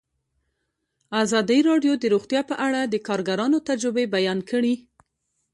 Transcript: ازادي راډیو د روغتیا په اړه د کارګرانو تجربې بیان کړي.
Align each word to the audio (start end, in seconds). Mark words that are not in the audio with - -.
ازادي 1.23 1.59
راډیو 1.69 1.93
د 1.99 2.03
روغتیا 2.13 2.41
په 2.49 2.55
اړه 2.67 2.81
د 2.85 2.95
کارګرانو 3.07 3.57
تجربې 3.69 4.05
بیان 4.15 4.39
کړي. 4.49 4.75